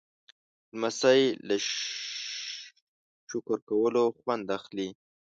لمسی 0.75 1.21
له 1.47 1.55
شکر 3.29 3.57
کولو 3.69 4.03
خوند 4.19 4.45
اخلي. 4.57 4.87